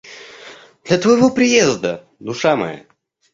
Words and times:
Для 0.85 0.97
твоего 0.97 1.29
приезда, 1.29 2.07
душа 2.17 2.55
моя. 2.55 2.87